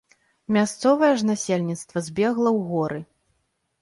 [0.55, 2.99] Мясцовае ж насельніцтва збегла ў горы.